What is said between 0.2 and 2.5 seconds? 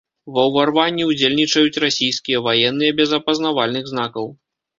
Ва ўварванні ўдзельнічаюць расійскія